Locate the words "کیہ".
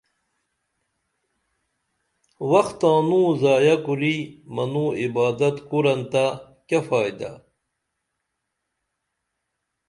6.67-6.81